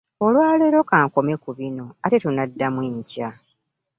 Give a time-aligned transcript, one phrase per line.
[0.25, 3.29] Olwaleero ka nkome ku bino ate tunaddamu enkya.